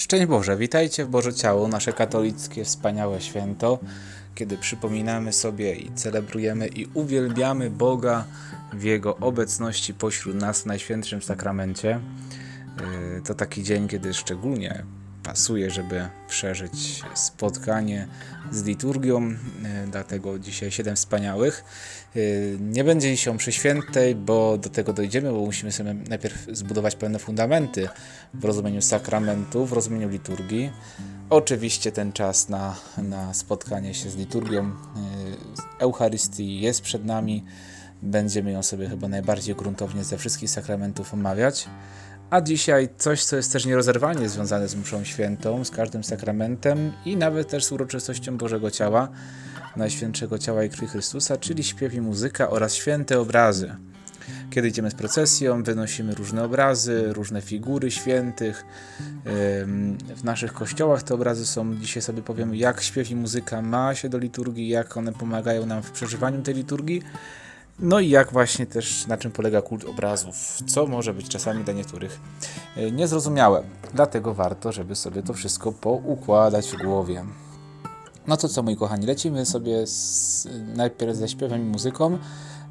[0.00, 3.78] Szczęść Boże, witajcie w Boże Ciało, nasze katolickie wspaniałe święto,
[4.34, 8.24] kiedy przypominamy sobie i celebrujemy i uwielbiamy Boga
[8.72, 12.00] w Jego obecności pośród nas w Najświętszym Sakramencie.
[13.14, 14.84] Yy, to taki dzień, kiedy szczególnie
[15.22, 18.08] pasuje, żeby przeżyć spotkanie
[18.50, 19.36] z liturgią, yy,
[19.90, 21.64] dlatego dzisiaj siedem wspaniałych.
[22.14, 26.96] Yy, nie będzie dzisiaj przy świętej, bo do tego dojdziemy, bo musimy sobie najpierw zbudować
[26.96, 27.88] pewne fundamenty
[28.34, 30.72] w rozumieniu sakramentu, w rozumieniu liturgii.
[31.30, 34.72] Oczywiście ten czas na, na spotkanie się z liturgią
[35.78, 37.44] Eucharystii jest przed nami.
[38.02, 41.68] Będziemy ją sobie chyba najbardziej gruntownie ze wszystkich sakramentów omawiać.
[42.30, 47.16] A dzisiaj coś, co jest też nierozerwalnie związane z mszą świętą, z każdym sakramentem i
[47.16, 49.08] nawet też z uroczystością Bożego Ciała,
[49.76, 53.76] Najświętszego Ciała i Krwi Chrystusa, czyli śpiew i muzyka oraz święte obrazy.
[54.50, 58.64] Kiedy idziemy z procesją, wynosimy różne obrazy, różne figury świętych.
[60.16, 64.08] W naszych kościołach te obrazy są, dzisiaj sobie powiem, jak śpiew i muzyka ma się
[64.08, 67.02] do liturgii, jak one pomagają nam w przeżywaniu tej liturgii.
[67.82, 71.74] No i jak właśnie też na czym polega kult obrazów, co może być czasami dla
[71.74, 72.20] niektórych
[72.76, 73.62] e, niezrozumiałe.
[73.94, 77.24] Dlatego warto, żeby sobie to wszystko poukładać w głowie.
[78.26, 82.18] No to co, moi kochani, lecimy sobie z, najpierw ze śpiewem i muzyką.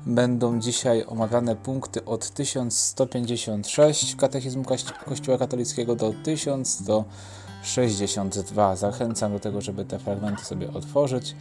[0.05, 4.63] Będą dzisiaj omawiane punkty od 1156 Katechizmu
[5.05, 8.75] Kościoła Katolickiego do 1162.
[8.75, 11.35] Zachęcam do tego, żeby te fragmenty sobie otworzyć,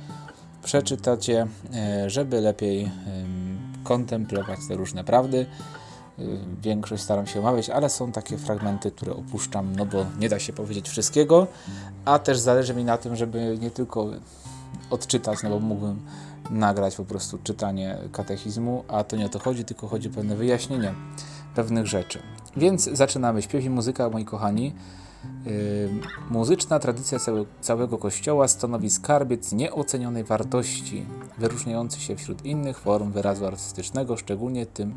[0.62, 2.91] przeczytać je, e, żeby lepiej
[3.89, 5.47] kontemplować te różne prawdy.
[6.19, 10.39] Y, większość staram się omawiać, ale są takie fragmenty, które opuszczam, no bo nie da
[10.39, 11.47] się powiedzieć wszystkiego,
[12.05, 14.06] a też zależy mi na tym, żeby nie tylko
[14.91, 16.00] odczytać, no bo mógłbym
[16.50, 20.36] nagrać po prostu czytanie katechizmu, a to nie o to chodzi, tylko chodzi o pewne
[20.36, 20.94] wyjaśnienie
[21.55, 22.19] pewnych rzeczy.
[22.56, 23.42] Więc zaczynamy.
[23.42, 24.72] Śpiew i muzyka, moi kochani.
[25.47, 25.88] Yy,
[26.30, 27.19] muzyczna tradycja
[27.61, 31.06] całego kościoła stanowi skarbiec nieocenionej wartości,
[31.38, 34.94] wyróżniający się wśród innych form wyrazu artystycznego, szczególnie tym,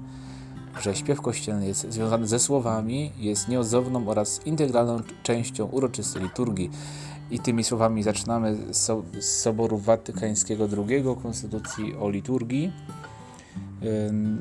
[0.82, 6.72] że śpiew kościelny jest związany ze słowami, jest nieodzowną oraz integralną częścią uroczystej liturgii.
[7.32, 12.72] I tymi słowami zaczynamy z Soboru Watykańskiego II, Konstytucji o liturgii.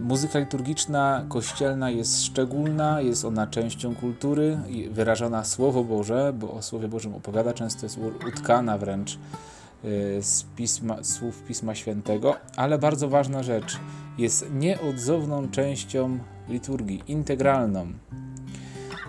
[0.01, 4.59] Muzyka liturgiczna kościelna jest szczególna, jest ona częścią kultury,
[4.91, 7.99] wyrażona Słowo Boże, bo o Słowie Bożym opowiada, często jest
[8.29, 9.19] utkana wręcz y,
[10.23, 13.79] z pisma, słów Pisma Świętego, ale bardzo ważna rzecz,
[14.19, 16.19] jest nieodzowną częścią
[16.49, 17.87] liturgii, integralną.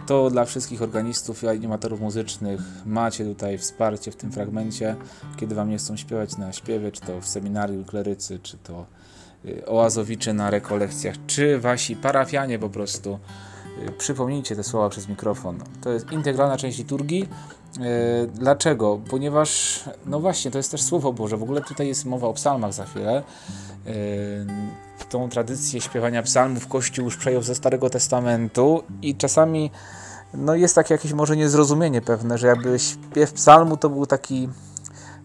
[0.07, 4.95] To dla wszystkich organistów i animatorów muzycznych macie tutaj wsparcie w tym fragmencie,
[5.37, 8.85] kiedy wam nie chcą śpiewać na śpiewie, czy to w seminarium klerycy, czy to
[9.65, 13.19] oazowicze na rekolekcjach, czy wasi parafianie po prostu.
[13.87, 15.59] Y, przypomnijcie te słowa przez mikrofon.
[15.81, 17.29] To jest integralna część liturgii.
[17.77, 18.99] Y, dlaczego?
[19.09, 21.37] Ponieważ, no właśnie, to jest też Słowo Boże.
[21.37, 23.23] W ogóle tutaj jest mowa o psalmach za chwilę.
[25.09, 29.71] Tą tradycję śpiewania psalmów Kościół już przejął ze Starego Testamentu i czasami
[30.33, 34.49] no jest takie jakieś może niezrozumienie pewne, że jakby śpiew psalmu to był taki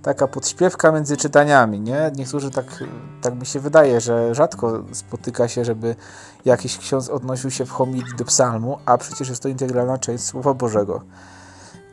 [0.06, 2.12] taka podśpiewka między czytaniami, nie?
[2.16, 2.84] Niektórzy tak,
[3.22, 5.96] tak mi się wydaje, że rzadko spotyka się, żeby
[6.44, 10.54] jakiś ksiądz odnosił się w homilii do psalmu, a przecież jest to integralna część Słowa
[10.54, 11.02] Bożego.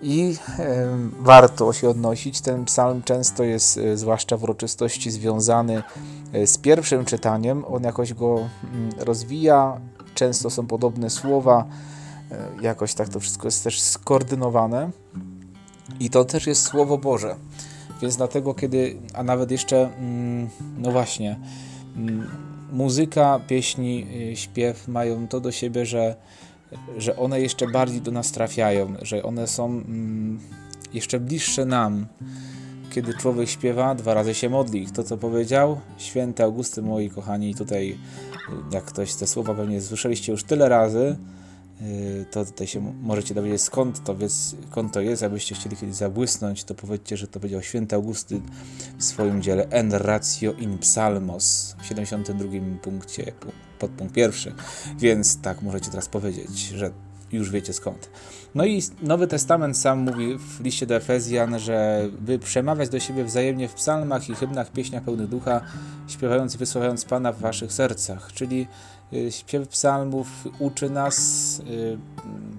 [0.01, 0.87] I e,
[1.19, 2.41] warto się odnosić.
[2.41, 5.83] Ten psalm często jest, e, zwłaszcza w uroczystości, związany
[6.33, 7.65] e, z pierwszym czytaniem.
[7.65, 9.77] On jakoś go mm, rozwija.
[10.13, 11.65] Często są podobne słowa.
[12.31, 14.91] E, jakoś tak to wszystko jest też skoordynowane.
[15.99, 17.35] I to też jest Słowo Boże.
[18.03, 21.39] Więc dlatego, kiedy, a nawet jeszcze, mm, no właśnie,
[21.97, 22.27] mm,
[22.71, 26.15] muzyka, pieśni, y, śpiew mają to do siebie, że,
[26.97, 30.39] że one jeszcze bardziej do nas trafiają, że one są mm,
[30.93, 32.07] jeszcze bliższe nam.
[32.91, 34.87] Kiedy człowiek śpiewa, dwa razy się modli.
[34.87, 37.95] To, co powiedział święty Augusty, moi kochani, tutaj, y,
[38.71, 41.15] jak ktoś te słowa pewnie słyszeliście już tyle razy,
[42.31, 44.15] to tutaj się możecie dowiedzieć skąd to,
[44.69, 45.23] skąd to jest.
[45.23, 48.41] Abyście chcieli kiedyś zabłysnąć, to powiedzcie, że to powiedział święty Augustyn
[48.97, 52.47] w swoim dziele En ratio in psalmos w 72
[52.81, 53.31] punkcie,
[53.79, 54.53] podpunkt pierwszy.
[54.97, 56.91] Więc tak możecie teraz powiedzieć, że
[57.31, 58.09] już wiecie skąd.
[58.55, 63.23] No i Nowy Testament sam mówi w liście do Efezjan, że by przemawiać do siebie
[63.23, 65.61] wzajemnie w psalmach i hymnach, pieśniach pełnych ducha,
[66.07, 68.33] śpiewając i wysławiając Pana w waszych sercach.
[68.33, 68.67] Czyli y,
[69.29, 70.27] śpiew psalmów
[70.59, 71.97] uczy nas, y,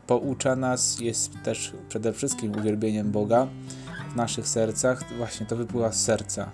[0.07, 3.47] poucza nas, jest też przede wszystkim uwielbieniem Boga
[4.13, 5.05] w naszych sercach.
[5.17, 6.51] Właśnie to wypływa z serca.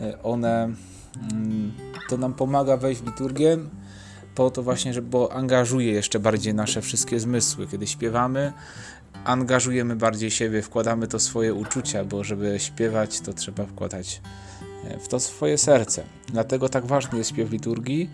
[0.00, 0.64] Y, one,
[1.32, 1.72] mm,
[2.08, 3.58] to nam pomaga wejść w liturgię,
[4.34, 7.66] po to właśnie, żeby bo angażuje jeszcze bardziej nasze wszystkie zmysły.
[7.66, 8.52] Kiedy śpiewamy,
[9.24, 14.20] angażujemy bardziej siebie, wkładamy to swoje uczucia, bo żeby śpiewać, to trzeba wkładać
[14.84, 16.04] e, w to swoje serce.
[16.28, 18.10] Dlatego tak ważny jest śpiew liturgii.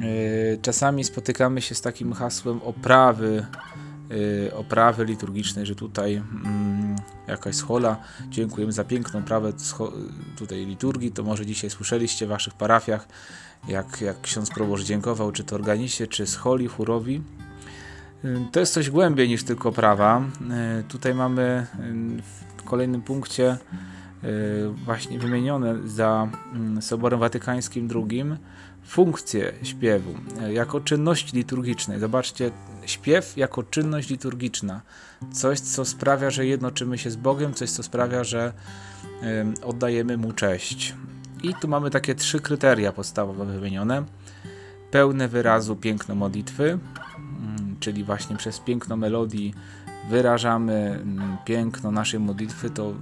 [0.00, 3.46] E, czasami spotykamy się z takim hasłem oprawy,
[4.48, 6.96] e, oprawy liturgicznej, że tutaj mm,
[7.28, 7.96] jakaś schola,
[8.28, 9.52] dziękujemy za piękną prawę
[10.36, 13.08] tutaj liturgii, to może dzisiaj słyszeliście w waszych parafiach,
[13.68, 17.22] jak, jak ksiądz proboszcz dziękował, czy to organiście, czy scholi, chórowi.
[18.52, 20.22] To jest coś głębiej niż tylko prawa.
[20.50, 21.66] E, tutaj mamy e,
[22.56, 23.58] w kolejnym punkcie e,
[24.84, 28.24] właśnie wymienione za mm, Soborem Watykańskim II
[28.84, 30.14] funkcję śpiewu
[30.50, 32.00] jako czynności liturgicznej.
[32.00, 32.50] Zobaczcie,
[32.86, 34.80] śpiew jako czynność liturgiczna.
[35.32, 38.52] Coś, co sprawia, że jednoczymy się z Bogiem, coś, co sprawia, że
[39.64, 40.94] oddajemy Mu cześć.
[41.42, 44.04] I tu mamy takie trzy kryteria podstawowe wymienione.
[44.90, 46.78] Pełne wyrazu piękno modlitwy,
[47.80, 49.54] czyli właśnie przez piękno melodii
[50.10, 52.94] wyrażamy mm, piękno naszej modlitwy, to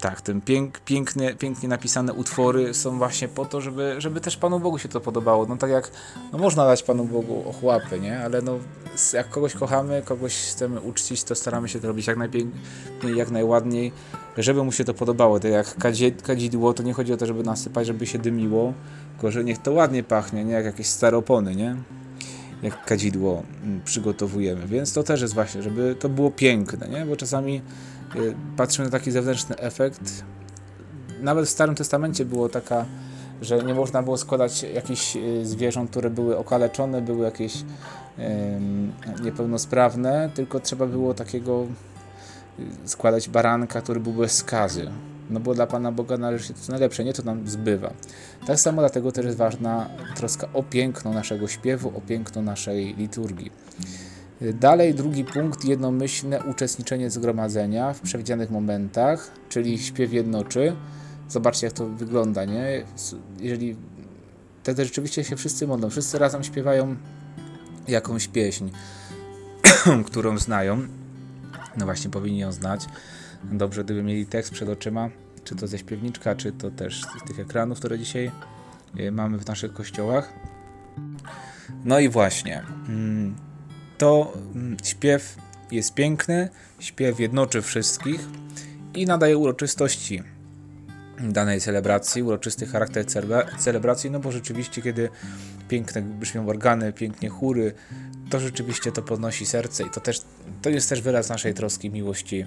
[0.00, 4.60] tak, ten pięk, pięknie, pięknie napisane utwory są właśnie po to, żeby, żeby też Panu
[4.60, 5.46] Bogu się to podobało.
[5.46, 5.90] No tak jak,
[6.32, 8.20] no można dać Panu Bogu ochłapy, nie?
[8.20, 8.58] Ale no
[9.12, 13.92] jak kogoś kochamy, kogoś chcemy uczcić, to staramy się to robić jak najpiękniej, jak najładniej,
[14.38, 15.40] żeby mu się to podobało.
[15.40, 15.76] Tak jak
[16.22, 18.72] kadzidło, to nie chodzi o to, żeby nasypać, żeby się dymiło,
[19.12, 20.52] tylko że niech to ładnie pachnie, nie?
[20.52, 21.76] Jak jakieś staropony, nie?
[22.62, 24.66] jak kadzidło mm, przygotowujemy.
[24.66, 27.06] Więc to też jest właśnie, żeby to było piękne, nie?
[27.06, 27.62] bo czasami
[28.56, 30.24] patrzymy na taki zewnętrzny efekt.
[31.20, 32.84] Nawet w Starym Testamencie było taka,
[33.42, 37.64] że nie można było składać jakichś y, zwierząt, które były okaleczone, były jakieś
[39.22, 41.66] niepełnosprawne, tylko trzeba było takiego
[42.58, 44.90] y, składać baranka, który był bez skazy
[45.30, 47.92] no bo dla Pana Boga należy się to najlepsze, nie to nam zbywa.
[48.46, 53.52] Tak samo dlatego też jest ważna troska o piękno naszego śpiewu, o piękno naszej liturgii.
[54.40, 60.76] Dalej drugi punkt, jednomyślne uczestniczenie zgromadzenia w przewidzianych momentach, czyli śpiew jednoczy.
[61.28, 62.84] Zobaczcie jak to wygląda, nie?
[63.40, 63.76] Jeżeli
[64.62, 66.96] wtedy rzeczywiście się wszyscy modlą, wszyscy razem śpiewają
[67.88, 68.68] jakąś pieśń,
[70.06, 70.86] którą znają,
[71.76, 72.86] no właśnie powinni ją znać,
[73.44, 75.10] dobrze, gdyby mieli tekst przed oczyma,
[75.44, 78.30] czy to ze śpiewniczka, czy to też z tych ekranów, które dzisiaj
[78.98, 80.32] e, mamy w naszych kościołach.
[81.84, 83.34] No i właśnie, mm,
[84.00, 85.36] to mm, śpiew
[85.70, 86.48] jest piękny,
[86.78, 88.20] śpiew jednoczy wszystkich
[88.94, 90.22] i nadaje uroczystości
[91.20, 93.04] danej celebracji, uroczysty charakter
[93.58, 95.08] celebracji, no bo rzeczywiście, kiedy
[95.68, 97.72] piękne brzmią organy, pięknie chóry,
[98.30, 100.20] to rzeczywiście to podnosi serce i to też
[100.62, 102.46] to jest też wyraz naszej troski, miłości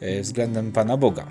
[0.00, 1.26] e, względem Pana Boga.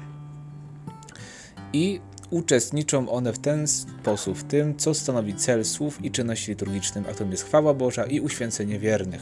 [1.74, 7.06] I uczestniczą one w ten sposób w tym, co stanowi cel słów i czynności liturgicznym,
[7.10, 9.22] a tym jest chwała Boża i uświęcenie wiernych.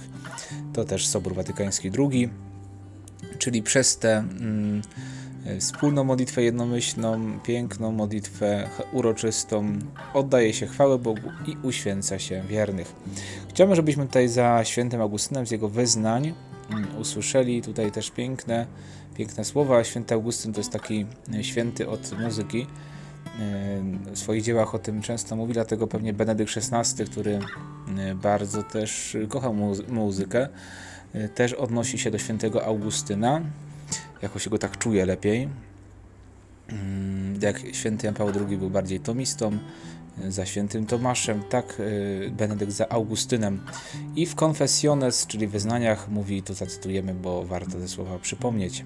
[0.74, 2.30] To też Sobór Watykański II,
[3.38, 4.82] czyli przez tę mm,
[5.60, 9.80] wspólną modlitwę jednomyślną, piękną modlitwę uroczystą
[10.14, 12.96] oddaje się chwałę Bogu i uświęca się wiernych.
[13.50, 16.34] Chciałbym, żebyśmy tutaj za świętym Augustynem z jego wyznań
[16.70, 18.68] mm, usłyszeli tutaj też piękne,
[19.16, 19.84] piękne słowa.
[19.84, 22.68] Święty Augustyn to jest taki e, święty od muzyki.
[23.40, 27.40] E, w swoich dziełach o tym często mówi, dlatego pewnie Benedykt XVI, który
[27.98, 29.52] e, bardzo też kocha
[29.88, 30.48] muzykę,
[31.36, 33.42] też odnosi się do świętego Augustyna.
[34.22, 35.50] Jakoś go tak czuje lepiej.
[36.68, 39.58] Mm, jak święty Jan Paweł II był bardziej tomistą,
[40.30, 43.62] za świętym Tomaszem, tak y, Benedykt za Augustynem.
[44.16, 48.86] I w Confessiones, czyli wyznaniach, mówi, tu zacytujemy, bo warto te słowa przypomnieć.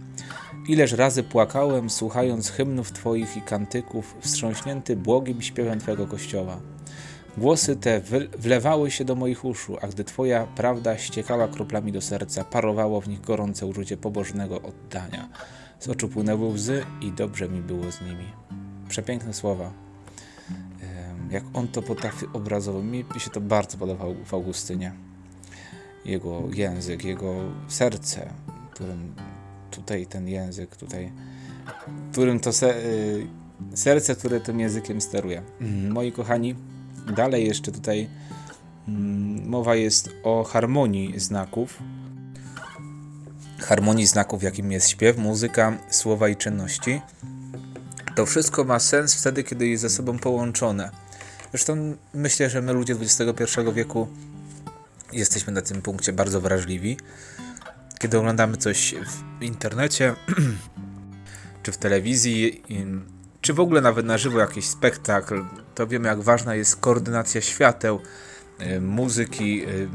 [0.67, 6.59] Ileż razy płakałem, słuchając hymnów Twoich i kantyków, wstrząśnięty błogim śpiewem Twojego Kościoła.
[7.37, 8.01] Głosy te
[8.37, 13.07] wlewały się do moich uszu, a gdy Twoja prawda ściekała kroplami do serca, parowało w
[13.07, 15.29] nich gorące uczucie pobożnego oddania.
[15.79, 18.25] Z oczu płynęły łzy i dobrze mi było z nimi.
[18.89, 19.73] Przepiękne słowa,
[21.29, 22.83] jak on to potrafi obrazowo.
[22.83, 24.93] Mi się to bardzo podobało w Augustynie.
[26.05, 27.35] Jego język, jego
[27.67, 28.29] serce,
[28.71, 29.15] którym
[29.71, 31.11] tutaj ten język, tutaj,
[32.11, 33.27] którym to se, y,
[33.73, 35.41] serce, które tym językiem steruje.
[35.61, 35.91] Mhm.
[35.91, 36.55] Moi kochani,
[37.15, 38.09] dalej jeszcze tutaj
[38.87, 41.79] mm, mowa jest o harmonii znaków.
[43.59, 47.01] Harmonii znaków, jakim jest śpiew, muzyka, słowa i czynności.
[48.15, 50.91] To wszystko ma sens wtedy, kiedy jest ze sobą połączone.
[51.51, 54.07] Zresztą myślę, że my ludzie XXI wieku
[55.13, 56.97] jesteśmy na tym punkcie bardzo wrażliwi.
[57.99, 58.95] Kiedy oglądamy coś
[59.39, 60.15] w internecie,
[61.63, 62.63] czy w telewizji,
[63.41, 67.99] czy w ogóle nawet na żywo jakiś spektakl, to wiemy jak ważna jest koordynacja świateł,
[68.61, 69.87] y, muzyki, y,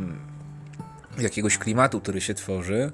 [1.19, 2.93] jakiegoś klimatu, który się tworzy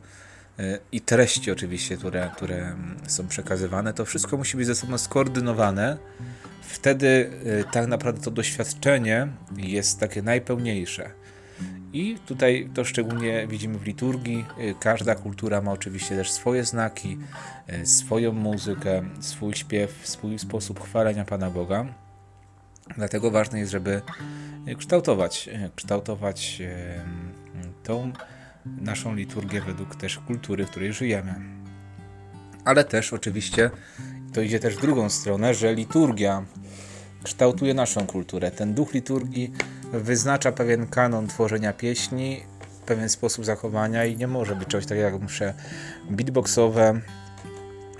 [0.92, 2.76] i treści oczywiście, które, które
[3.06, 5.98] są przekazywane, to wszystko musi być ze sobą skoordynowane.
[6.60, 7.30] Wtedy
[7.72, 11.10] tak naprawdę to doświadczenie jest takie najpełniejsze.
[11.92, 14.44] I tutaj to szczególnie widzimy w liturgii.
[14.80, 17.18] Każda kultura ma oczywiście też swoje znaki,
[17.84, 21.86] swoją muzykę, swój śpiew, swój sposób chwalenia Pana Boga.
[22.96, 24.02] Dlatego ważne jest, żeby
[24.78, 26.62] kształtować, kształtować
[27.82, 28.12] tą
[28.66, 31.34] naszą liturgię według też kultury, w której żyjemy.
[32.64, 33.70] Ale też oczywiście
[34.32, 36.42] to idzie też w drugą stronę, że liturgia
[37.22, 38.50] kształtuje naszą kulturę.
[38.50, 39.52] Ten duch liturgii
[39.92, 42.40] wyznacza pewien kanon tworzenia pieśni,
[42.86, 45.54] pewien sposób zachowania i nie może być czegoś takiego jak msze
[46.10, 47.00] beatboxowe,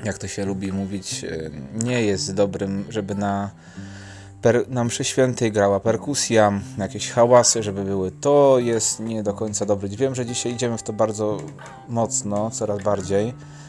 [0.05, 1.51] jak to się lubi mówić, e,
[1.85, 3.51] nie jest dobrym, żeby na,
[4.43, 8.11] per, na mszy świętej grała perkusja, jakieś hałasy, żeby były.
[8.11, 9.89] To jest nie do końca dobry.
[9.89, 11.39] Wiem, że dzisiaj idziemy w to bardzo
[11.89, 13.60] mocno, coraz bardziej Y,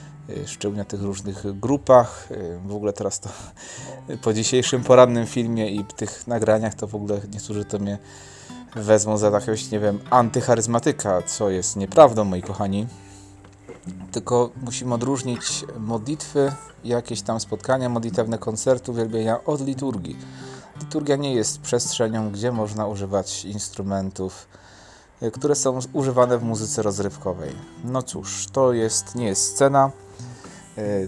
[0.45, 2.31] szczególnie na tych różnych grupach.
[2.31, 3.29] Y, w ogóle teraz to
[4.21, 7.97] po dzisiejszym porannym filmie i tych nagraniach to w ogóle niektórzy to mnie
[8.75, 12.87] wezmą za jakiegoś, nie wiem, antycharyzmatyka, co jest nieprawdą, moi kochani.
[14.11, 16.51] Tylko musimy odróżnić modlitwy,
[16.83, 20.17] jakieś tam spotkania modlitewne, koncerty, uwielbienia od liturgii.
[20.79, 24.47] Liturgia nie jest przestrzenią, gdzie można używać instrumentów,
[25.23, 27.55] y, które są używane w muzyce rozrywkowej.
[27.83, 29.91] No cóż, to jest, nie jest scena,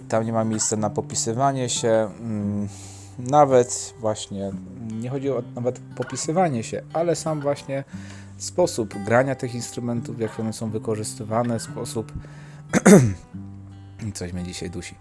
[0.07, 2.09] tam nie ma miejsca na popisywanie się.
[2.19, 2.67] Mm,
[3.19, 4.51] nawet właśnie,
[5.01, 7.83] nie chodzi o nawet popisywanie się, ale sam właśnie
[8.37, 12.13] sposób grania tych instrumentów, jak one są wykorzystywane, sposób.
[14.13, 14.95] Coś mnie dzisiaj dusi.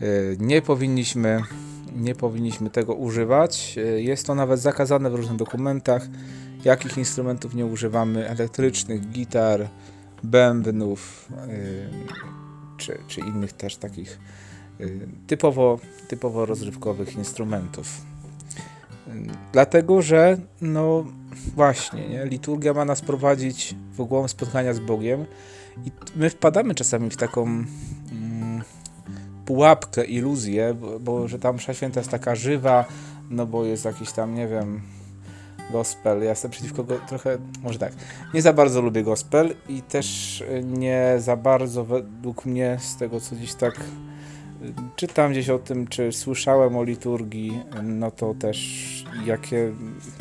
[0.00, 0.06] E,
[0.38, 1.42] nie powinniśmy,
[1.96, 3.78] nie powinniśmy tego używać.
[3.78, 6.06] E, jest to nawet zakazane w różnych dokumentach.
[6.64, 8.28] Jakich instrumentów nie używamy?
[8.28, 9.68] Elektrycznych, gitar,
[10.22, 11.28] bębnów,
[12.82, 14.18] czy, czy innych też takich
[14.80, 18.00] y, typowo, typowo rozrywkowych instrumentów.
[19.52, 21.04] Dlatego, że no
[21.54, 22.26] właśnie, nie?
[22.26, 25.26] liturgia ma nas prowadzić w głąb spotkania z Bogiem
[25.84, 28.62] i my wpadamy czasami w taką mm,
[29.46, 32.84] pułapkę, iluzję, bo, bo że tam msza święta jest taka żywa,
[33.30, 34.80] no bo jest jakiś tam, nie wiem,
[35.70, 36.22] gospel.
[36.22, 37.92] Ja jestem przeciwko go trochę, może tak,
[38.34, 43.36] nie za bardzo lubię gospel i też nie za bardzo według mnie z tego, co
[43.36, 49.72] gdzieś tak y, czytam gdzieś o tym, czy słyszałem o liturgii, no to też jakie,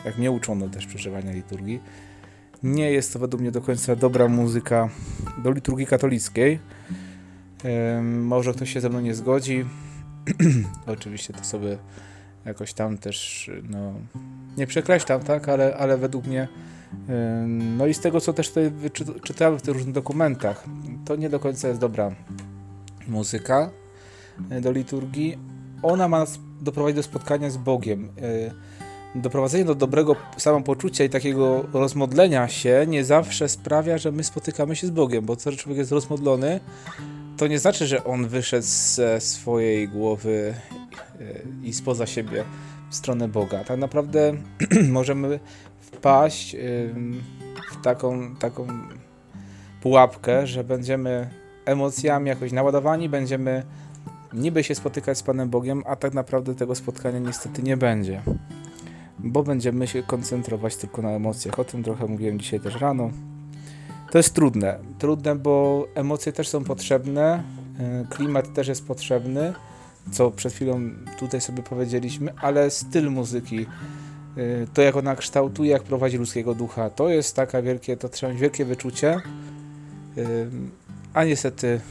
[0.06, 1.80] jak mnie uczono też przeżywania liturgii.
[2.64, 4.90] Nie jest to według mnie do końca dobra muzyka
[5.44, 6.60] do liturgii katolickiej.
[8.04, 9.66] Może ktoś się ze mną nie zgodzi.
[10.88, 11.78] Oczywiście to sobie
[12.46, 13.94] jakoś tam też, no,
[14.58, 16.48] nie przekreślam, tak, ale, ale według mnie,
[17.78, 18.72] no i z tego, co też tutaj
[19.24, 20.64] czytałem w tych różnych dokumentach,
[21.06, 22.12] to nie do końca jest dobra
[23.08, 23.70] muzyka
[24.50, 25.38] e, do liturgii.
[25.84, 28.10] Ona ma nas doprowadzić do spotkania z Bogiem.
[29.16, 34.76] E, doprowadzenie do dobrego samopoczucia i takiego rozmodlenia się nie zawsze sprawia, że my spotykamy
[34.76, 36.60] się z Bogiem, bo co, że człowiek jest rozmodlony,
[37.38, 40.54] to nie znaczy, że on wyszedł ze swojej głowy
[41.64, 42.44] i spoza siebie
[42.92, 43.64] w stronę Boga.
[43.64, 44.34] Tak naprawdę
[44.90, 45.40] możemy
[45.80, 46.56] wpaść
[47.72, 48.68] w taką, taką
[49.82, 51.30] pułapkę, że będziemy
[51.66, 53.64] emocjami jakoś naładowani, będziemy
[54.34, 58.22] niby się spotykać z Panem Bogiem, a tak naprawdę tego spotkania niestety nie będzie.
[59.20, 61.60] Bo będziemy się koncentrować tylko na emocjach.
[61.60, 63.10] O tym trochę mówiłem dzisiaj też rano.
[64.12, 64.80] To jest trudne.
[65.00, 67.44] Trudne, bo emocje też są potrzebne,
[68.04, 69.54] y, klimat też jest potrzebny,
[70.12, 70.80] co przed chwilą
[71.20, 73.66] tutaj sobie powiedzieliśmy, ale styl muzyki,
[74.38, 78.32] y, to jak ona kształtuje, jak prowadzi ludzkiego ducha, to jest taka wielkie, to trzeba
[78.32, 79.18] mieć wielkie wyczucie,
[80.18, 80.50] y,
[81.14, 81.82] a niestety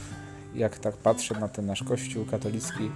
[0.55, 2.91] jak tak patrzę na ten nasz kościół katolicki,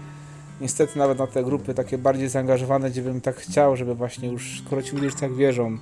[0.61, 4.61] niestety nawet na te grupy takie bardziej zaangażowane, gdzie bym tak chciał, żeby właśnie już,
[4.65, 5.77] skoro ci ludzie tak wierzą,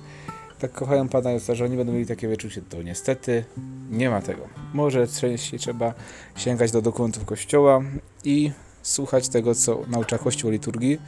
[0.58, 3.44] tak kochają Pana Jezusa, że oni będą mieli takie wyczucie, to niestety
[3.90, 4.48] nie ma tego.
[4.72, 5.94] Może częściej trzeba
[6.36, 7.80] sięgać do dokumentów Kościoła
[8.24, 8.52] i
[8.84, 10.98] słuchać tego, co naucza Kościół liturgii.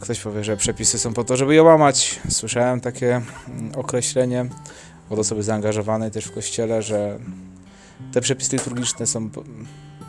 [0.00, 2.20] Ktoś powie, że przepisy są po to, żeby je łamać.
[2.28, 4.46] Słyszałem takie mm, określenie
[5.10, 7.18] od osoby zaangażowanej też w Kościele, że
[8.12, 9.30] te przepisy liturgiczne są,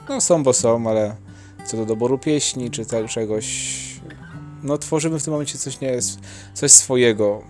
[0.09, 1.15] no są, bo są, ale
[1.65, 3.77] co do doboru pieśni, czy tak czegoś,
[4.63, 6.19] no tworzymy w tym momencie coś, nie jest,
[6.53, 7.43] coś swojego,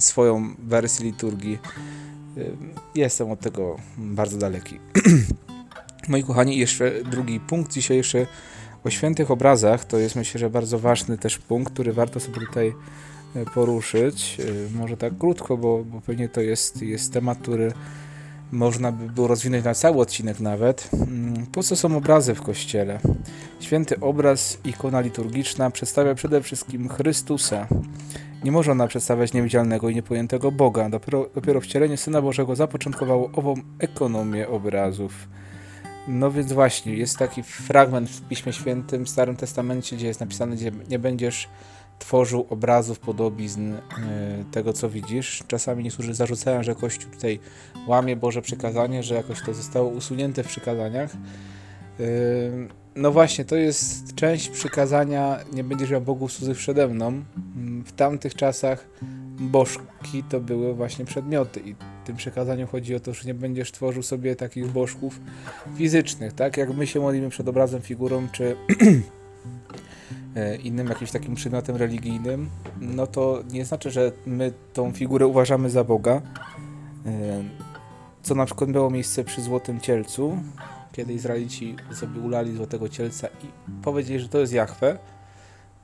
[0.00, 1.58] swoją wersję liturgii.
[2.94, 4.78] Jestem od tego bardzo daleki.
[6.08, 8.26] Moi kochani, jeszcze drugi punkt dzisiejszy
[8.84, 9.84] o świętych obrazach.
[9.84, 12.74] To jest myślę, że bardzo ważny też punkt, który warto sobie tutaj
[13.36, 14.36] e, poruszyć.
[14.40, 17.72] E, może tak krótko, bo, bo pewnie to jest, jest temat, który
[18.52, 20.90] można by było rozwinąć na cały odcinek nawet.
[20.92, 23.00] Mm, po co są obrazy w kościele?
[23.60, 27.66] Święty obraz, ikona liturgiczna przedstawia przede wszystkim Chrystusa.
[28.44, 30.88] Nie może ona przedstawiać niewidzialnego i niepojętego Boga.
[30.88, 35.28] Dopiero, dopiero wcielenie Syna Bożego zapoczątkowało ową ekonomię obrazów.
[36.12, 40.56] No więc właśnie, jest taki fragment w Piśmie Świętym, w Starym Testamencie, gdzie jest napisane,
[40.56, 41.48] gdzie nie będziesz
[41.98, 43.80] tworzył obrazów, podobizn e,
[44.52, 45.44] tego, co widzisz.
[45.48, 47.40] Czasami niektórzy zarzucają, że Kościół tutaj
[47.86, 51.10] łamie Boże przykazanie, że jakoś to zostało usunięte w przykazaniach.
[51.14, 52.04] E,
[52.96, 57.06] no właśnie, to jest część przykazania nie będziesz miał bogów cudzych przede mną.
[57.06, 58.86] Mm, w tamtych czasach
[59.40, 63.72] bożki to były właśnie przedmioty i w tym przekazaniu chodzi o to, że nie będziesz
[63.72, 65.20] tworzył sobie takich bożków
[65.76, 66.56] fizycznych, tak?
[66.56, 68.56] Jak my się modlimy przed obrazem, figurą czy
[70.36, 75.70] e, innym jakimś takim przedmiotem religijnym, no to nie znaczy, że my tą figurę uważamy
[75.70, 76.22] za Boga,
[77.06, 77.44] e,
[78.22, 80.38] co na przykład miało miejsce przy Złotym Cielcu,
[80.92, 84.98] kiedy Izraelici sobie ulali Złotego Cielca i powiedzieli, że to jest Jahwe,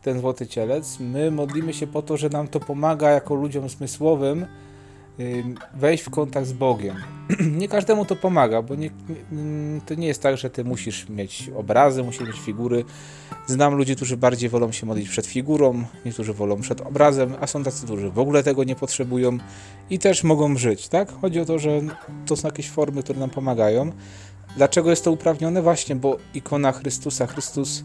[0.06, 1.00] ten Złoty Cielec.
[1.00, 4.46] My modlimy się po to, że nam to pomaga jako ludziom zmysłowym
[5.75, 6.96] wejść w kontakt z Bogiem.
[7.60, 8.90] nie każdemu to pomaga, bo nie,
[9.86, 12.84] to nie jest tak, że ty musisz mieć obrazy, musisz mieć figury.
[13.46, 17.62] Znam ludzi, którzy bardziej wolą się modlić przed figurą, niektórzy wolą przed obrazem, a są
[17.62, 19.38] tacy, którzy w ogóle tego nie potrzebują
[19.90, 21.12] i też mogą żyć, tak?
[21.20, 21.80] Chodzi o to, że
[22.26, 23.92] to są jakieś formy, które nam pomagają.
[24.56, 25.62] Dlaczego jest to uprawnione?
[25.62, 27.84] Właśnie, bo ikona Chrystusa, Chrystus,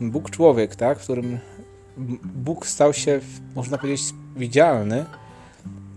[0.00, 0.98] Bóg człowiek, tak?
[0.98, 1.38] W którym
[2.34, 3.20] Bóg stał się,
[3.54, 5.04] można powiedzieć, widzialny,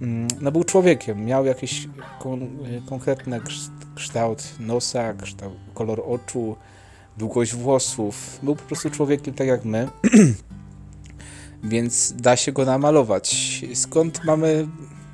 [0.01, 1.87] Mm, no był człowiekiem, miał jakiś
[2.19, 2.47] kon
[2.89, 3.41] konkretny
[3.95, 6.55] kształt nosa, kształt, kolor oczu,
[7.17, 8.39] długość włosów.
[8.43, 9.89] Był po prostu człowiekiem tak jak my,
[11.63, 13.61] więc da się go namalować.
[13.73, 14.67] Skąd mamy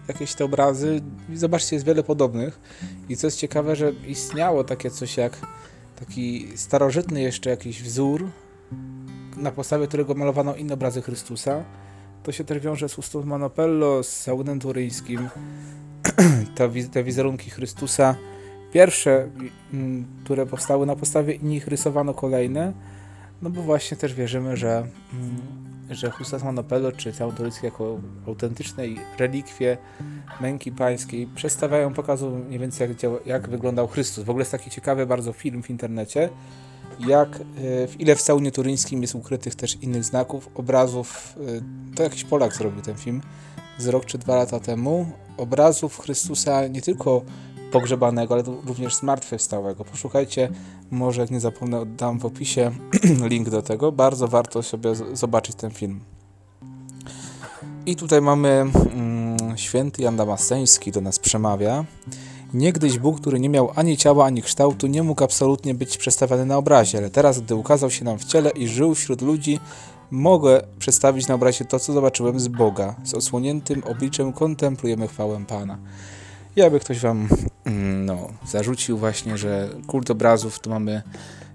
[0.07, 1.01] jakieś te obrazy?
[1.33, 2.59] Zobaczcie, jest wiele podobnych.
[3.09, 5.37] I co jest ciekawe, że istniało takie coś jak
[6.01, 8.27] taki starożytny jeszcze jakiś wzór,
[9.37, 11.63] na podstawie którego malowano inne obrazy Chrystusa
[12.23, 15.29] to się też wiąże z Ustum Manopello, z Saunem Turyńskim.
[16.55, 18.15] te, te wizerunki Chrystusa,
[18.73, 19.29] pierwsze,
[19.73, 22.73] mm, które powstały na podstawie nich rysowano kolejne,
[23.41, 25.41] no bo właśnie też wierzymy, że, mm,
[25.91, 28.83] że Hustas Manopello czy Turyński jako autentyczne
[29.17, 29.77] relikwie
[30.41, 34.23] męki pańskiej przedstawiają, pokazują mniej więcej jak, jak wyglądał Chrystus.
[34.23, 36.29] W ogóle jest taki ciekawy bardzo film w internecie,
[36.99, 37.41] jak e,
[37.87, 42.55] w ile w saunie turyńskim jest ukrytych też innych znaków, obrazów, e, to jakiś Polak
[42.55, 43.21] zrobił ten film
[43.77, 47.21] z rok czy dwa lata temu, obrazów Chrystusa nie tylko
[47.71, 49.85] pogrzebanego, ale również zmartwychwstałego.
[49.85, 50.51] Poszukajcie,
[50.91, 52.71] może jak nie zapomnę, oddam w opisie
[53.31, 53.91] link do tego.
[53.91, 55.99] Bardzo warto sobie zobaczyć ten film.
[57.85, 61.85] I tutaj mamy mm, święty Jan Damasceński do nas przemawia.
[62.53, 66.57] Niegdyś Bóg, który nie miał ani ciała, ani kształtu, nie mógł absolutnie być przedstawiany na
[66.57, 69.59] obrazie, ale teraz, gdy ukazał się nam w ciele i żył wśród ludzi,
[70.11, 72.95] mogę przedstawić na obrazie to, co zobaczyłem z Boga.
[73.03, 75.77] Z osłoniętym obliczem kontemplujemy chwałę Pana.
[76.55, 77.27] I aby ktoś wam
[77.65, 81.01] mm, no, zarzucił właśnie, że kult obrazów, to mamy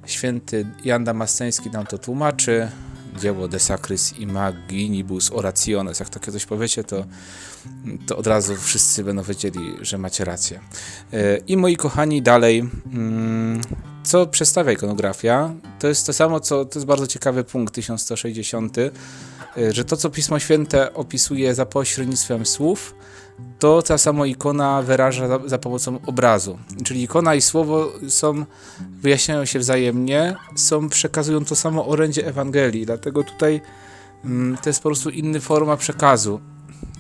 [0.07, 2.69] święty Jan Damasceński nam to tłumaczy,
[3.19, 6.01] dzieło De Sacris Imaginibus Orationes.
[6.01, 7.05] Jak takie coś powiecie, to,
[8.07, 10.61] to od razu wszyscy będą wiedzieli, że macie rację.
[11.13, 13.61] E, I moi kochani, dalej, mm,
[14.05, 15.55] co przedstawia ikonografia?
[15.79, 18.91] To jest to samo, co to jest bardzo ciekawy punkt 1160, e,
[19.73, 22.95] że to, co Pismo Święte opisuje za pośrednictwem słów,
[23.59, 26.59] to ta sama ikona wyraża za, za, pomocą obrazu.
[26.85, 28.45] Czyli ikona i słowo są,
[28.81, 33.61] wyjaśniają się wzajemnie, są, przekazują to samo orędzie Ewangelii, dlatego tutaj
[34.25, 36.41] mm, to jest po prostu inna forma przekazu.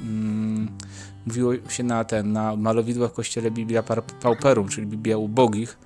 [0.02, 0.68] Mm,
[1.26, 3.82] mówiło się na ten, na malowidłach w kościele Biblia
[4.20, 5.78] Pauperum, czyli Biblia ubogich.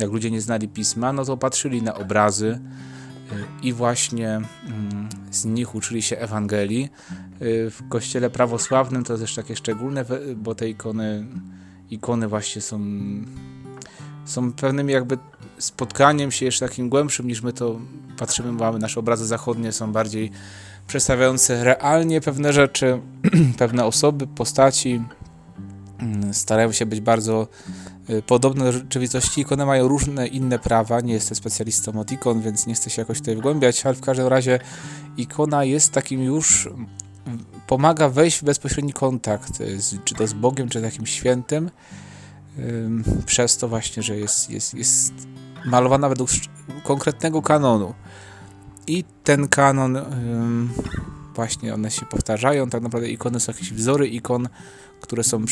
[0.00, 2.60] Jak ludzie nie znali pisma, no to patrzyli na obrazy,
[3.32, 6.88] Y, i właśnie mm, z nich uczyli się Ewangelii.
[7.42, 10.04] Y, w kościele prawosławnym to też takie szczególne,
[10.36, 11.26] bo te ikony,
[11.90, 12.80] ikony właśnie są,
[14.24, 15.18] są pewnym jakby
[15.58, 17.80] spotkaniem się jeszcze takim głębszym niż my to
[18.18, 20.30] patrzymy, mamy nasze obrazy zachodnie są bardziej
[20.86, 23.00] przedstawiające realnie pewne rzeczy,
[23.58, 25.02] pewne osoby, postaci,
[25.98, 27.48] mm, starają się być bardzo
[28.10, 29.40] Y, podobne do rzeczywistości.
[29.40, 31.00] Ikony mają różne inne prawa.
[31.00, 34.26] Nie jestem specjalistą od ikon, więc nie chcę się jakoś tutaj wgłębiać, ale w każdym
[34.26, 34.58] razie
[35.16, 36.68] ikona jest takim już
[37.66, 41.70] pomaga wejść w bezpośredni kontakt, z, czy to z Bogiem, czy z jakimś świętym,
[43.26, 45.12] przez to właśnie, że jest, jest, jest
[45.64, 46.30] malowana według
[46.84, 47.94] konkretnego kanonu.
[48.86, 49.98] I ten kanon
[51.34, 52.70] właśnie one się powtarzają.
[52.70, 54.48] Tak naprawdę ikony są jakieś wzory ikon,
[55.00, 55.46] które są y,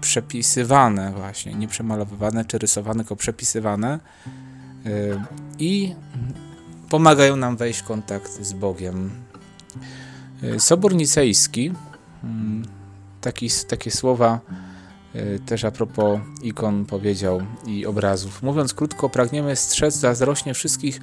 [0.00, 4.00] przepisywane właśnie, nie przemalowywane czy rysowane, tylko przepisywane
[5.58, 5.94] i
[6.90, 9.10] pomagają nam wejść w kontakt z Bogiem.
[10.44, 11.72] Y, Sobór Nicejski,
[12.24, 12.64] mm,
[13.20, 14.40] taki, takie słowa
[15.46, 18.42] też a propos ikon powiedział i obrazów.
[18.42, 21.00] Mówiąc krótko, pragniemy strzec zazdrośnie wszystkich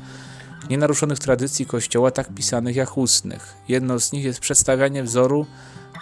[0.69, 3.55] nienaruszonych tradycji Kościoła, tak pisanych jak ustnych.
[3.67, 5.45] Jedno z nich jest przedstawianie wzoru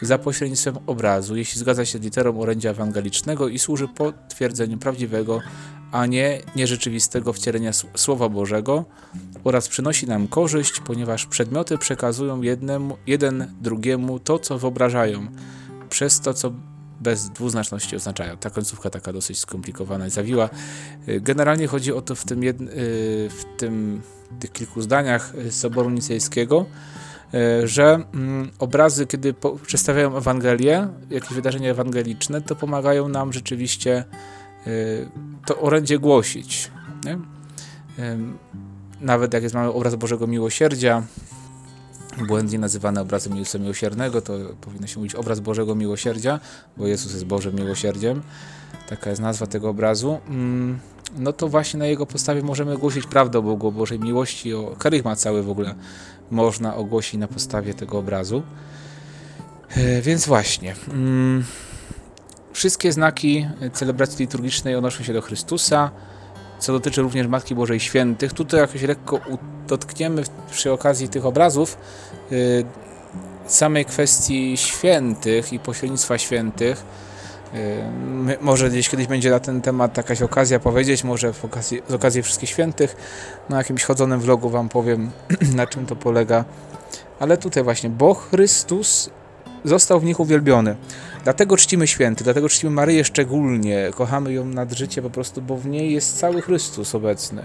[0.02, 5.42] za pośrednictwem obrazu, jeśli zgadza się z literą orędzia ewangelicznego i służy potwierdzeniu prawdziwego,
[5.92, 8.86] a nie nierzeczywistego wcielenia Słowa Bożego
[9.44, 15.28] oraz przynosi nam korzyść, ponieważ przedmioty przekazują jednemu, jeden drugiemu to, co wyobrażają,
[15.90, 16.52] przez to, co
[17.02, 18.38] bez dwuznaczności oznaczają.
[18.38, 20.50] Ta końcówka taka dosyć skomplikowana i zawiła.
[21.08, 22.68] Generalnie chodzi o to w tym, jedn,
[23.30, 24.02] w tym
[24.40, 26.66] tych kilku zdaniach Soboru Nicejskiego,
[27.64, 29.34] że mm, obrazy, kiedy
[29.66, 34.04] przedstawiają Ewangelię, jakieś wydarzenia ewangeliczne, to pomagają nam rzeczywiście
[34.68, 34.72] e,
[35.46, 36.72] to orędzie głosić.
[37.06, 37.18] Nie?
[39.02, 41.04] Nawet jak jest mamy obraz Bożego Miłosierdzia,
[42.28, 46.40] błędnie nazywany obrazem Jezusa Miłosiernego, to powinno się mówić obraz Bożego Miłosierdzia,
[46.78, 48.22] bo Jezus jest Bożym Miłosierdziem.
[48.90, 50.20] Taka jest nazwa tego obrazu.
[50.28, 50.80] Mm,
[51.18, 54.76] no to właśnie na jego podstawie możemy głosić prawdę o Bogu, o Bożej miłości, o
[54.80, 55.76] karygmat cały w ogóle
[56.32, 58.44] można ogłosić na podstawie tego obrazu.
[59.70, 60.76] E, więc właśnie.
[60.88, 61.44] Mm,
[62.54, 65.92] wszystkie znaki celebracji liturgicznej odnoszą się do Chrystusa,
[66.60, 68.34] co dotyczy również Matki Bożej Świętych.
[68.34, 69.20] Tutaj jakoś lekko
[69.68, 71.78] dotkniemy przy okazji tych obrazów
[72.32, 72.36] e,
[73.48, 76.84] samej kwestii świętych i pośrednictwa świętych
[78.42, 82.24] może gdzieś kiedyś będzie na ten temat jakaś okazja powiedzieć, może w okazji, z okazji
[82.24, 82.96] Wszystkich Świętych,
[83.50, 85.12] na jakimś chodzonym vlogu Wam powiem,
[85.56, 86.46] na czym to polega.
[87.20, 89.10] Ale tutaj właśnie, bo Chrystus
[89.64, 90.76] został w nich uwielbiony.
[91.24, 95.66] Dlatego czcimy święty, dlatego czcimy Maryję szczególnie, kochamy ją nad życie po prostu, bo w
[95.66, 97.42] niej jest cały Chrystus obecny.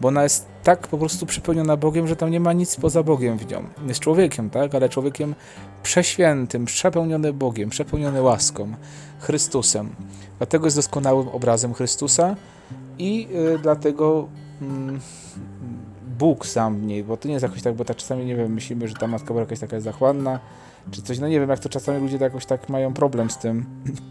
[0.00, 3.38] Bo ona jest tak po prostu przepełniona Bogiem, że tam nie ma nic poza Bogiem
[3.38, 3.64] w nią.
[3.88, 5.34] Jest człowiekiem, tak, ale człowiekiem
[5.82, 8.74] przeświętym, przepełniony Bogiem, przepełniony łaską,
[9.18, 9.90] Chrystusem.
[10.38, 12.36] Dlatego jest doskonałym obrazem Chrystusa
[12.98, 14.28] i y, dlatego
[14.62, 14.66] y,
[16.18, 18.52] Bóg sam w niej, bo to nie jest jakoś tak, bo tak czasami, nie wiem,
[18.52, 20.40] myślimy, że ta Matka była jakaś taka zachłanna,
[20.90, 23.38] czy coś, no nie wiem, jak to czasami ludzie tak jakoś tak mają problem z
[23.38, 23.66] tym.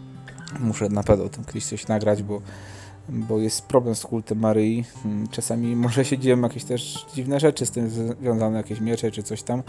[0.60, 2.40] Muszę na pewno o tym kiedyś coś nagrać, bo,
[3.08, 4.84] bo jest problem z kultem Maryi.
[5.02, 9.22] Hmm, czasami może się dzieją jakieś też dziwne rzeczy z tym związane, jakieś miecze czy
[9.22, 9.62] coś tam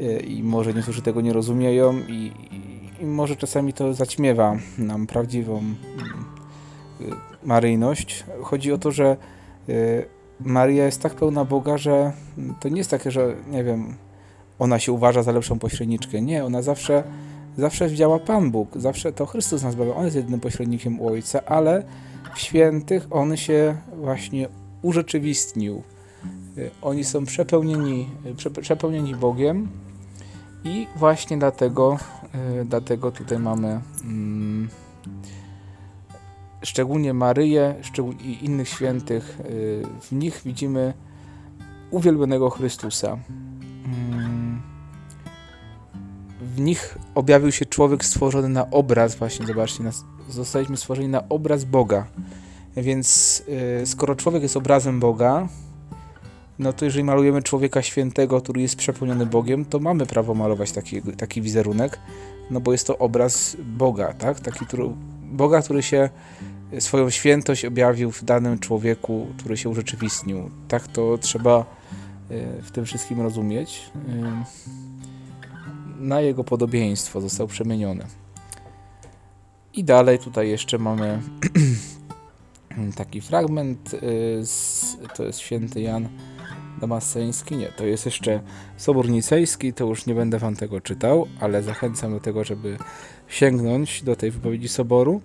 [0.00, 5.06] e, i może niektórzy tego nie rozumieją i, i, i może czasami to zaćmiewa nam
[5.06, 5.76] prawdziwą mm,
[7.00, 7.04] e,
[7.44, 8.24] maryjność.
[8.42, 9.16] Chodzi o to, że
[9.68, 9.72] e,
[10.40, 12.12] Maria jest tak pełna Boga, że
[12.60, 13.94] to nie jest takie, że nie wiem,
[14.58, 16.22] ona się uważa za lepszą pośredniczkę.
[16.22, 17.02] Nie, ona zawsze,
[17.58, 19.90] zawsze działa Pan Bóg, zawsze to Chrystus nas bawi.
[19.90, 21.82] On jest jedynym pośrednikiem u Ojca, ale
[22.34, 24.48] w świętych On się właśnie
[24.82, 25.82] urzeczywistnił.
[26.58, 28.08] Y, oni są przepełnieni,
[28.60, 29.68] przepełnieni Bogiem
[30.64, 32.21] i właśnie dlatego, y,
[32.64, 34.68] dlatego tutaj mamy mm,
[36.62, 37.74] szczególnie Maryję
[38.20, 40.94] i innych świętych, y, w nich widzimy
[41.90, 43.18] uwielbionego Chrystusa.
[43.84, 44.62] Mm.
[46.40, 49.84] w nich objawił się człowiek stworzony na obraz, właśnie zobaczcie,
[50.28, 52.06] zostaliśmy stworzeni na obraz Boga.
[52.76, 53.42] Więc
[53.78, 55.48] yy, skoro człowiek jest obrazem Boga,
[56.62, 61.02] no to jeżeli malujemy człowieka świętego, który jest przepełniony Bogiem, to mamy prawo malować taki,
[61.02, 61.98] taki wizerunek,
[62.50, 64.40] no bo jest to obraz Boga, tak?
[64.40, 64.84] Taki który,
[65.22, 66.10] Boga, który się
[66.78, 70.50] swoją świętość objawił w danym człowieku, który się urzeczywistnił.
[70.68, 71.64] Tak to trzeba
[72.62, 73.90] w tym wszystkim rozumieć.
[75.98, 78.06] Na jego podobieństwo został przemieniony.
[79.74, 81.22] I dalej tutaj jeszcze mamy
[82.96, 84.42] taki fragment, y,
[85.16, 86.08] to jest święty Jan
[86.82, 88.40] Damasceński, nie, to jest jeszcze
[88.76, 92.76] Sobór Nicejski, to już nie będę wam tego czytał, ale zachęcam do tego, żeby
[93.28, 95.20] sięgnąć do tej wypowiedzi Soboru.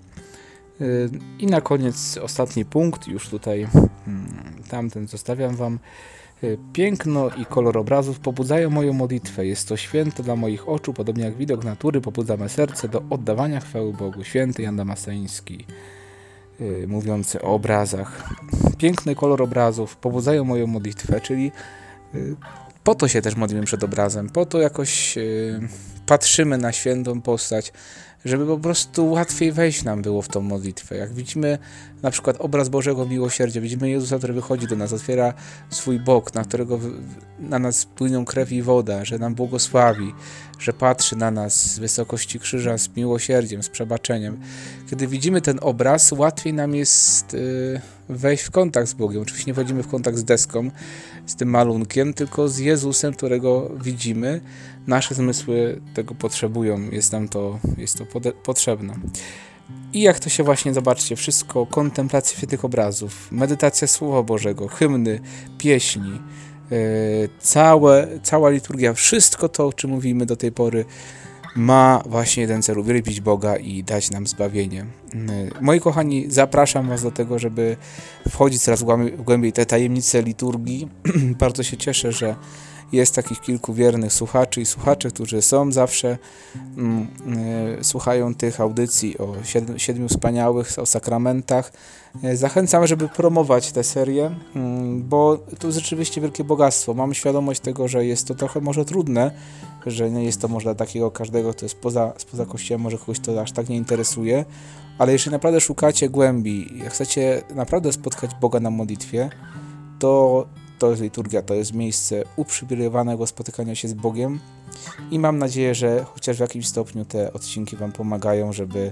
[0.82, 3.67] Y, I na koniec ostatni punkt, już tutaj
[4.08, 5.80] mm, tamten zostawiam wam.
[6.43, 9.46] Y, piękno i kolor obrazów pobudzają moją modlitwę.
[9.46, 13.60] Jest to święto dla moich oczu, podobnie jak widok natury pobudza me serce do oddawania
[13.60, 14.24] chwały Bogu.
[14.24, 15.65] Święty Jan Damasceński,
[16.88, 18.30] mówiący o obrazach.
[18.78, 21.52] Piękny kolor obrazów pobudzają moją modlitwę, czyli
[22.13, 22.36] yy,
[22.84, 25.60] po to się też modlimy przed obrazem, po to jakoś yy,
[26.06, 27.74] patrzymy na świętą postać,
[28.25, 30.97] żeby po prostu łatwiej wejść nam było w tą modlitwę.
[30.97, 31.58] Jak widzimy
[32.01, 35.34] na przykład obraz Bożego Miłosierdzia, widzimy Jezusa, który wychodzi do nas, otwiera
[35.69, 36.80] swój bok, na którego
[37.39, 40.13] na nas płyną krew i woda, że nam błogosławi,
[40.60, 44.38] że patrzy na nas z wysokości krzyża z miłosierdziem, z przebaczeniem.
[44.89, 49.21] Kiedy widzimy ten obraz, łatwiej nam jest yy, wejść w kontakt z Bogiem.
[49.21, 50.71] Oczywiście nie wchodzimy w kontakt z deską,
[51.25, 54.41] z tym malunkiem, tylko z Jezusem, którego widzimy.
[54.88, 58.93] Nasze zmysły tego potrzebują, jest nam to, jest to potrzebne.
[59.93, 65.19] I jak to się właśnie, zobaczcie, wszystko, kontemplacja tych obrazów, medytacja Słowa Bożego, hymny,
[65.58, 66.12] pieśni,
[66.71, 66.78] yy,
[67.39, 70.86] całe, cała liturgia, wszystko to, o czym mówimy do tej pory,
[71.56, 74.86] ma właśnie jeden cel, uwielbić Boga i dać nam zbawienie.
[75.13, 75.21] Yy,
[75.62, 77.78] moi kochani, zapraszam Was do tego, żeby
[78.30, 78.84] wchodzić coraz
[79.17, 80.88] głębiej te tajemnice liturgii.
[81.39, 82.36] Bardzo się cieszę, że
[82.91, 86.17] jest takich kilku wiernych słuchaczy i słuchaczy, którzy są zawsze,
[86.78, 87.08] mm,
[87.80, 91.71] y, słuchają tych audycji o siedmiu, siedmiu wspaniałych, o sakramentach.
[92.23, 94.60] Y, zachęcam, żeby promować tę serię, y,
[95.00, 96.93] bo to rzeczywiście wielkie bogactwo.
[96.93, 99.32] Mam świadomość tego, że jest to trochę może trudne,
[99.86, 103.19] że nie jest to może dla takiego każdego, kto jest poza, spoza kościołem, może kogoś
[103.19, 104.45] to aż tak nie interesuje,
[104.97, 109.30] ale jeśli naprawdę szukacie głębi, chcecie naprawdę spotkać Boga na modlitwie,
[110.00, 110.45] to
[110.79, 114.39] to jest liturgia, to jest miejsce uprzywilejowanego spotykania się z Bogiem
[115.11, 118.91] i mam nadzieję, że chociaż w jakimś stopniu te odcinki Wam pomagają, żeby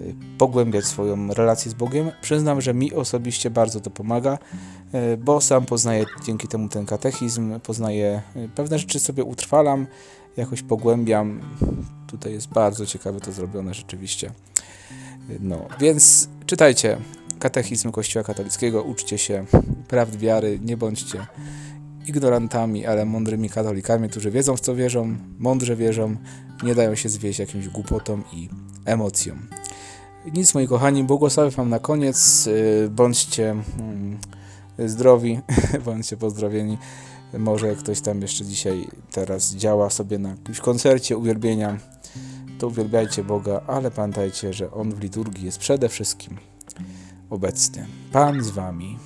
[0.00, 2.10] y, pogłębiać swoją relację z Bogiem.
[2.22, 4.38] Przyznam, że mi osobiście bardzo to pomaga,
[4.94, 9.86] y, bo sam poznaję dzięki temu ten katechizm, poznaję y, pewne rzeczy sobie utrwalam,
[10.36, 11.40] jakoś pogłębiam.
[12.06, 14.30] Tutaj jest bardzo ciekawe to zrobione rzeczywiście.
[15.40, 16.98] No, więc czytajcie
[17.42, 19.44] katechizm Kościoła katolickiego, uczcie się
[19.88, 21.26] prawd wiary, nie bądźcie
[22.06, 26.16] ignorantami, ale mądrymi katolikami, którzy wiedzą w co wierzą, mądrze wierzą,
[26.62, 28.48] nie dają się zwieść jakimś głupotom i
[28.84, 29.48] emocjom.
[30.34, 34.18] Nic moi kochani, błogosławię Wam na koniec, y, bądźcie mm,
[34.78, 35.40] zdrowi,
[35.86, 36.78] bądźcie pozdrowieni.
[37.38, 41.78] Może ktoś tam jeszcze dzisiaj teraz działa sobie na jakimś koncercie uwielbienia,
[42.58, 46.36] to uwielbiajcie Boga, ale pamiętajcie, że On w liturgii jest przede wszystkim
[47.32, 47.86] obecny.
[48.12, 48.98] Pan z wami.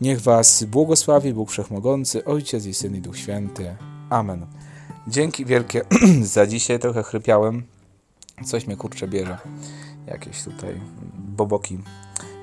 [0.00, 3.76] Niech was błogosławi Bóg Wszechmogący, Ojciec i Syn i Duch Święty.
[4.10, 4.46] Amen.
[5.08, 5.82] Dzięki wielkie
[6.34, 6.78] za dzisiaj.
[6.78, 7.62] Trochę chrypiałem.
[8.44, 9.38] Coś mnie kurczę bierze.
[10.06, 10.80] Jakieś tutaj
[11.14, 11.78] boboki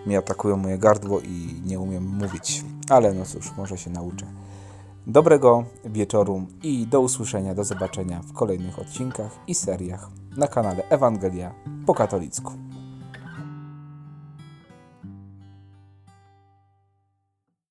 [0.06, 2.64] mi atakują moje gardło i nie umiem mówić.
[2.90, 4.26] Ale no cóż, może się nauczę.
[5.08, 11.54] Dobrego wieczoru i do usłyszenia, do zobaczenia w kolejnych odcinkach i seriach na kanale Ewangelia
[11.86, 12.71] po katolicku.